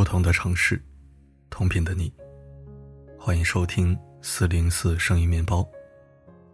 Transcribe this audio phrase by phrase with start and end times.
[0.00, 0.82] 不同的城市，
[1.50, 2.10] 同频的你，
[3.18, 5.62] 欢迎收听四零四声音面包，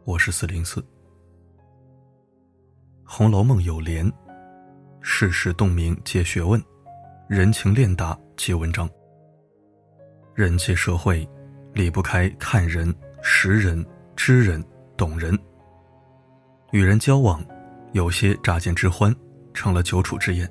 [0.04, 0.80] 我是四零四。
[3.04, 4.04] 《红楼梦》有联
[5.00, 6.60] ：“世事洞明皆学问，
[7.28, 8.90] 人情练达皆文章。”
[10.34, 11.24] 人际社会
[11.72, 12.92] 离不开看人、
[13.22, 13.86] 识人、
[14.16, 14.60] 知人、
[14.96, 15.38] 懂人。
[16.72, 17.40] 与人交往，
[17.92, 19.14] 有些乍见之欢，
[19.54, 20.48] 成了久处之厌；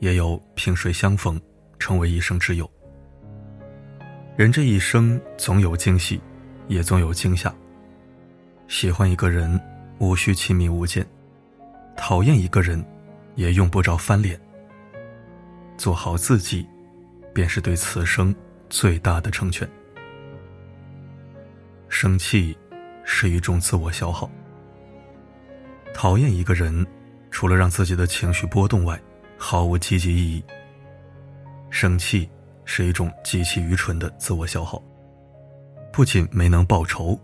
[0.00, 1.38] 也有萍水相逢。
[1.78, 2.70] 成为一生之友。
[4.36, 6.20] 人这一生总有惊喜，
[6.68, 7.52] 也总有惊吓。
[8.68, 9.60] 喜欢一个人，
[9.98, 11.04] 无需亲密无间；
[11.96, 12.84] 讨厌一个人，
[13.34, 14.38] 也用不着翻脸。
[15.76, 16.66] 做好自己，
[17.32, 18.34] 便是对此生
[18.68, 19.68] 最大的成全。
[21.88, 22.56] 生气
[23.04, 24.30] 是一种自我消耗。
[25.94, 26.86] 讨厌一个人，
[27.30, 29.00] 除了让自己的情绪波动外，
[29.36, 30.44] 毫无积极意义。
[31.70, 32.28] 生气
[32.64, 34.82] 是一种极其愚蠢的自我消耗，
[35.92, 37.18] 不仅没能报仇，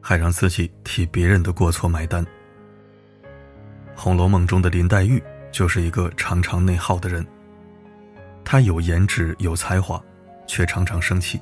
[0.00, 2.24] 还让自己替别人的过错买单。
[3.96, 7.26] 《红楼梦》中的林黛玉就是一个常常内耗的人。
[8.44, 10.02] 她有颜值有才华，
[10.46, 11.40] 却常常生气，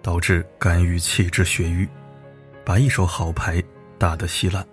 [0.00, 1.88] 导致肝郁气滞血瘀，
[2.64, 3.62] 把一手好牌
[3.98, 4.64] 打得稀烂。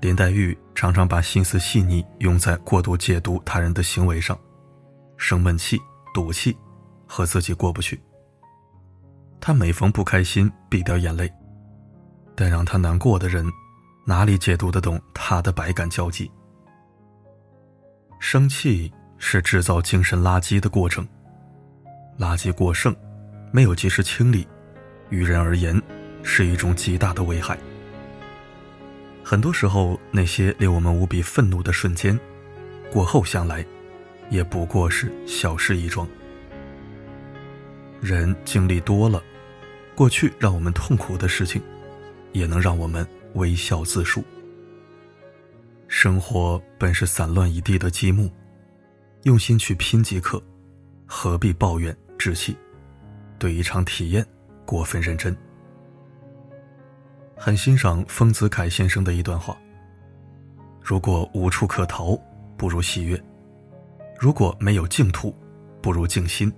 [0.00, 4.38] 林黛玉常常把心思细腻用在过度解读他人的行为上。
[5.16, 5.80] 生闷气、
[6.12, 6.56] 赌气，
[7.06, 8.00] 和自己过不去。
[9.40, 11.30] 他每逢不开心，必掉眼泪。
[12.34, 13.46] 但让他难过的人，
[14.04, 16.30] 哪里解读得懂他的百感交集？
[18.18, 21.06] 生气是制造精神垃圾的过程，
[22.18, 22.94] 垃圾过剩，
[23.52, 24.48] 没有及时清理，
[25.10, 25.80] 于人而言，
[26.22, 27.58] 是一种极大的危害。
[29.22, 32.18] 很多时候，那些令我们无比愤怒的瞬间，
[32.90, 33.64] 过后想来。
[34.30, 36.06] 也不过是小事一桩。
[38.00, 39.22] 人经历多了，
[39.94, 41.62] 过去让我们痛苦的事情，
[42.32, 44.22] 也能让我们微笑自述。
[45.88, 48.30] 生活本是散乱一地的积木，
[49.22, 50.42] 用心去拼即可，
[51.06, 52.56] 何必抱怨置气？
[53.38, 54.26] 对一场体验
[54.64, 55.36] 过分认真。
[57.36, 59.56] 很欣赏丰子恺先生的一段话：
[60.80, 62.18] 如果无处可逃，
[62.56, 63.22] 不如喜悦。
[64.24, 65.36] 如果没有净土，
[65.82, 66.50] 不如静心；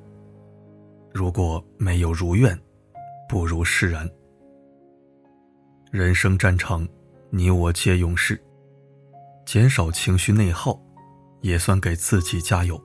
[1.13, 2.57] 如果没有如愿，
[3.29, 4.09] 不如释然。
[5.91, 6.87] 人生战场，
[7.29, 8.41] 你我皆勇士，
[9.45, 10.81] 减少情绪内耗，
[11.41, 12.81] 也算给自己加油。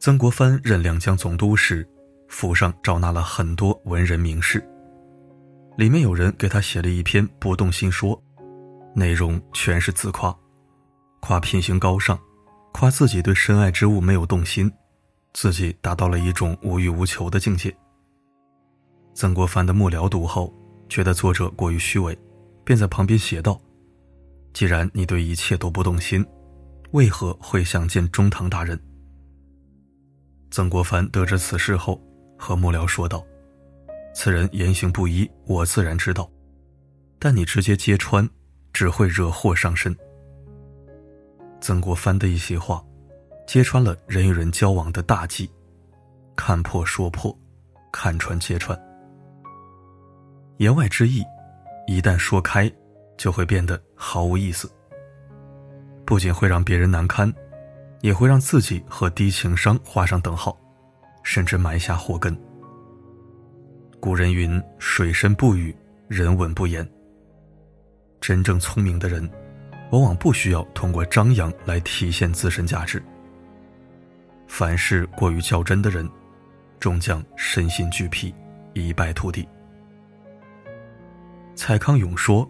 [0.00, 1.88] 曾国藩任两江总督时，
[2.26, 4.58] 府上招纳了很多文人名士，
[5.76, 8.20] 里面有人给他写了一篇《不动心说》，
[8.92, 10.36] 内容全是自夸。
[11.26, 12.20] 夸品行高尚，
[12.70, 14.70] 夸自己对深爱之物没有动心，
[15.32, 17.74] 自己达到了一种无欲无求的境界。
[19.14, 20.52] 曾国藩的幕僚读后，
[20.86, 22.14] 觉得作者过于虚伪，
[22.62, 23.58] 便在旁边写道
[24.52, 26.22] ：“既然你对一切都不动心，
[26.90, 28.78] 为何会想见中堂大人？”
[30.52, 31.98] 曾国藩得知此事后，
[32.38, 33.24] 和幕僚说道
[34.14, 36.30] ：“此人言行不一，我自然知道，
[37.18, 38.28] 但你直接揭穿，
[38.74, 39.96] 只会惹祸上身。”
[41.64, 42.84] 曾国藩的一席话，
[43.46, 45.50] 揭穿了人与人交往的大忌：
[46.36, 47.34] 看破说破，
[47.90, 48.78] 看穿揭穿。
[50.58, 51.24] 言外之意，
[51.86, 52.70] 一旦说开，
[53.16, 54.70] 就会变得毫无意思。
[56.04, 57.32] 不仅会让别人难堪，
[58.02, 60.54] 也会让自己和低情商画上等号，
[61.22, 62.38] 甚至埋下祸根。
[63.98, 65.74] 古人云：“水深不语，
[66.08, 66.86] 人稳不言。”
[68.20, 69.26] 真正聪明的人。
[69.90, 73.02] 往往不需要通过张扬来体现自身价值。
[74.46, 76.08] 凡事过于较真的人，
[76.80, 78.34] 终将身心俱疲，
[78.72, 79.48] 一败涂地。
[81.54, 82.48] 蔡康永说：“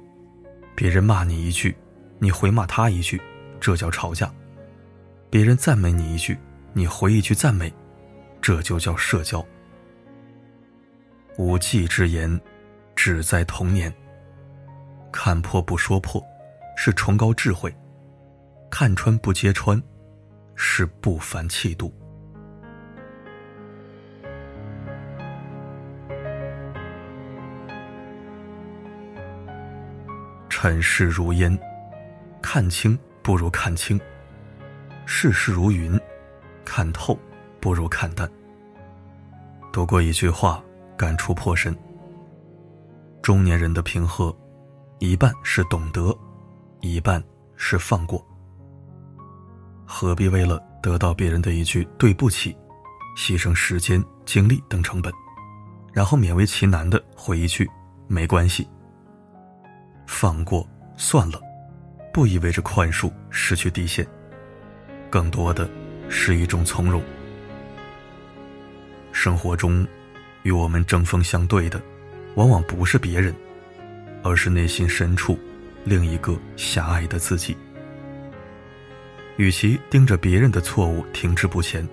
[0.75, 1.77] 别人骂你一句，
[2.19, 3.21] 你回骂他一句，
[3.61, 4.27] 这叫吵架；
[5.31, 6.39] 别人赞美你一句，
[6.73, 7.73] 你回一句赞美，
[8.41, 9.45] 这就叫社交。
[11.37, 12.41] 无忌之言，
[12.97, 13.93] 只在童年。
[15.13, 16.23] 看破不说破。”
[16.77, 17.75] 是崇高智慧，
[18.71, 19.81] 看穿不揭穿，
[20.55, 21.93] 是不凡气度。
[30.49, 31.59] 尘世如烟，
[32.41, 33.99] 看清不如看清；
[35.05, 36.01] 世事如云，
[36.65, 37.19] 看透
[37.61, 38.27] 不如看淡。
[39.73, 40.63] 读过一句话，
[40.97, 41.77] 感触颇深：
[43.21, 44.35] 中年人的平和，
[45.01, 46.17] 一半是懂得。
[46.93, 47.23] 一半
[47.57, 48.23] 是放过。
[49.87, 52.55] 何必为了得到别人的一句对不起，
[53.17, 55.13] 牺牲时间、精力等成本，
[55.93, 57.67] 然后勉为其难的回一句
[58.07, 58.69] 没关系？
[60.07, 61.41] 放过算了，
[62.13, 64.07] 不意味着宽恕失去底线，
[65.09, 65.69] 更多的
[66.11, 67.03] 是一种从容。
[69.11, 69.87] 生活中，
[70.43, 71.81] 与我们针锋相对的，
[72.35, 73.35] 往往不是别人，
[74.23, 75.39] 而是内心深处
[75.85, 77.57] 另一个狭隘的自己。
[79.37, 81.87] 与其盯着别人的错误停滞不前，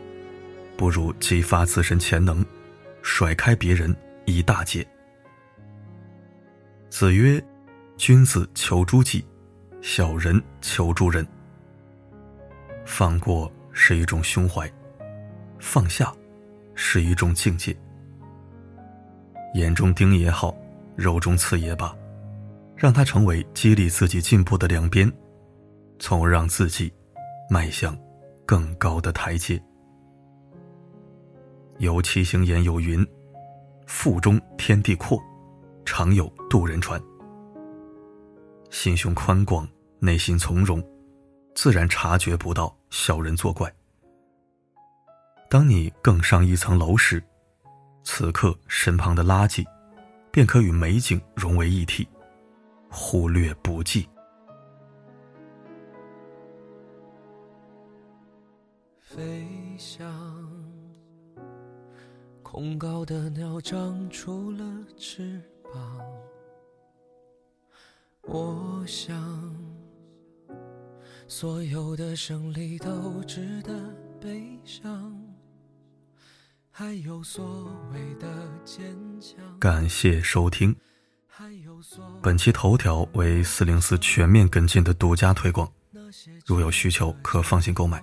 [0.78, 2.46] 不如激发自身潜能，
[3.02, 3.96] 甩开别人
[4.26, 4.86] 一大截。
[6.90, 7.44] 子曰
[7.98, 9.26] ：“君子求诸己，
[9.82, 11.26] 小人求诸人。”
[12.86, 14.72] 放过是一种胸怀，
[15.58, 16.14] 放下
[16.76, 17.76] 是一种境界。
[19.56, 20.56] 眼中钉也好，
[20.96, 21.96] 肉中刺也罢，
[22.82, 25.12] 让它成为激励自己进步的两边，
[26.00, 26.92] 从而让自己。
[27.48, 27.96] 迈向
[28.46, 29.62] 更高的台阶。
[31.80, 33.06] 有七星言有云
[33.86, 35.22] ：“腹中天地阔，
[35.84, 37.00] 常有渡人船。”
[38.72, 39.68] 心胸宽广，
[40.00, 40.82] 内心从容，
[41.54, 43.70] 自然察觉不到小人作怪。
[45.50, 47.22] 当你更上一层楼时，
[48.06, 49.66] 此刻身旁的垃圾，
[50.32, 52.08] 便可与美景融为一体，
[52.92, 54.08] 忽略不计。
[59.00, 59.48] 飞
[59.78, 60.06] 翔，
[62.44, 64.64] 恐高的鸟长出了
[64.98, 65.42] 翅
[65.74, 66.00] 膀。
[68.24, 69.56] 我想，
[71.28, 73.74] 所有的胜利都值得
[74.20, 75.18] 悲伤。
[76.70, 78.28] 还有所谓的
[78.64, 79.60] 坚强。
[79.60, 80.76] 感谢收听。
[82.24, 85.68] 本期头条为四零四全面跟进的独家推广，
[86.46, 88.00] 如有需求可放心购买。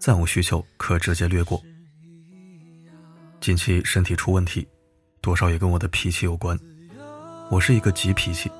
[0.00, 1.62] 暂无需求，可直接略过。
[3.40, 4.66] 近期身体出问题，
[5.20, 6.58] 多少也跟我的脾气有关。
[7.48, 8.50] 我是一个急脾气，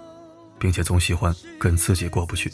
[0.56, 2.52] 并且总喜欢跟自己过不去。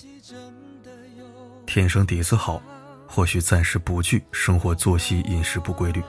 [1.66, 2.62] 天生底子好，
[3.06, 6.02] 或许暂时不惧生活作息、饮食不规律，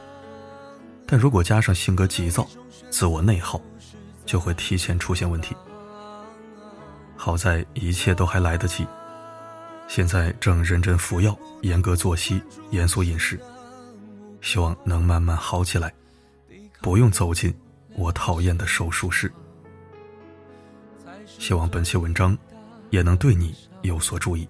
[1.06, 2.48] 但如果加上性格急躁、
[2.90, 3.62] 自我内耗，
[4.26, 5.54] 就会提前出现问题。
[7.24, 8.86] 好在一切都还来得及。
[9.88, 13.40] 现在正认真服药，严格作息，严肃饮食，
[14.42, 15.94] 希望能慢慢好起来，
[16.82, 17.56] 不用走进
[17.96, 19.32] 我讨厌的手术室。
[21.26, 22.38] 希望本期文章
[22.90, 24.46] 也能对你有所注意。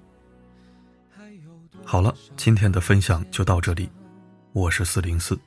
[1.86, 3.88] 好了，今天的分享就到这里，
[4.52, 5.40] 我是四零四，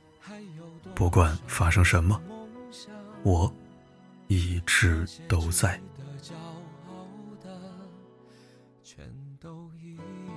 [0.95, 2.21] 不管发生什么，
[3.23, 3.53] 我
[4.27, 5.77] 一直都在。
[8.87, 9.05] 全
[9.37, 10.36] 都一样。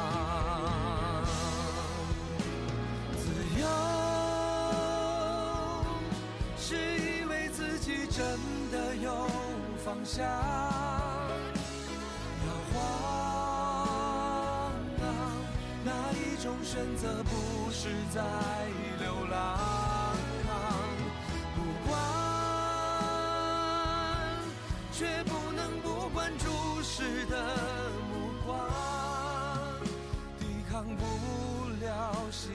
[8.13, 8.37] 真
[8.71, 9.27] 的有
[9.85, 10.25] 方向。
[12.45, 12.75] 摇晃
[14.99, 15.03] 啊，
[15.85, 18.21] 哪一种选择不是在
[18.99, 19.37] 流浪？
[21.55, 21.57] 不
[21.89, 21.91] 管，
[24.91, 26.45] 却不能不管注
[26.83, 27.33] 视的
[28.11, 28.13] 目
[28.45, 28.69] 光，
[30.37, 31.01] 抵抗不
[31.79, 32.51] 了心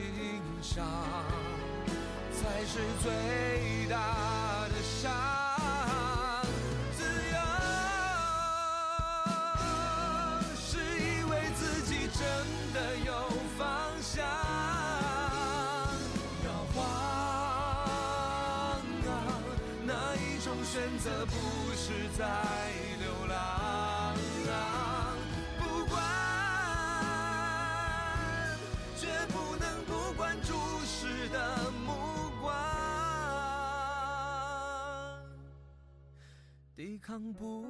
[0.61, 0.85] 伤。
[2.39, 3.09] 才是最
[3.89, 3.97] 大
[21.07, 21.31] 选择不
[21.71, 22.25] 是在
[22.99, 24.13] 流浪，
[25.57, 26.03] 不管，
[28.97, 30.51] 绝不能不管注
[30.83, 31.93] 视的目
[32.41, 32.51] 光，
[36.75, 37.65] 抵抗不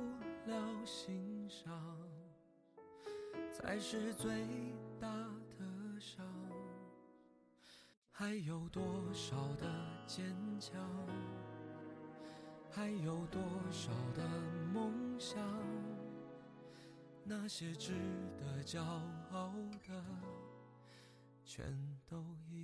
[0.48, 1.72] 了欣赏，
[3.54, 4.48] 才是最
[5.00, 5.08] 大
[5.60, 5.64] 的
[6.00, 6.26] 伤。
[8.12, 9.68] 还有多少的
[10.08, 10.26] 坚
[10.60, 10.74] 强？
[12.78, 13.42] 还有多
[13.72, 14.22] 少的
[14.72, 15.36] 梦想？
[17.24, 17.92] 那些值
[18.38, 18.80] 得骄
[19.32, 19.52] 傲
[19.88, 20.06] 的，
[21.44, 21.76] 全
[22.08, 22.57] 都已。